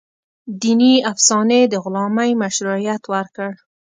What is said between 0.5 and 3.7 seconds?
دیني افسانې د غلامۍ مشروعیت ورکړ.